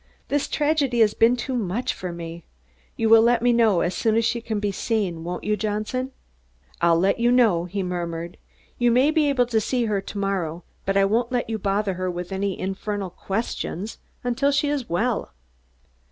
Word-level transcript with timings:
This 0.29 0.47
tragedy 0.47 1.01
has 1.01 1.13
been 1.13 1.35
too 1.35 1.55
much 1.55 1.93
for 1.93 2.11
me. 2.11 2.43
You 2.97 3.07
will 3.07 3.21
let 3.21 3.43
me 3.43 3.53
know 3.53 3.81
as 3.81 3.93
soon 3.93 4.15
as 4.15 4.25
she 4.25 4.41
can 4.41 4.59
be 4.59 4.71
seen, 4.71 5.23
won't 5.23 5.43
you, 5.43 5.55
Johnson?" 5.55 6.11
"I'll 6.81 6.97
let 6.97 7.19
you 7.19 7.31
know," 7.31 7.65
he 7.65 7.83
murmured. 7.83 8.37
"You 8.79 8.89
may 8.89 9.11
be 9.11 9.29
able 9.29 9.45
to 9.45 9.61
see 9.61 9.85
her 9.85 10.01
to 10.01 10.17
morrow, 10.17 10.63
but 10.87 10.97
I 10.97 11.05
won't 11.05 11.31
let 11.31 11.51
you 11.51 11.59
bother 11.59 11.93
her 11.93 12.09
with 12.09 12.31
any 12.31 12.59
infernal 12.59 13.11
questions 13.11 13.99
until 14.23 14.49
she 14.51 14.69
is 14.69 14.89
well." 14.89 15.33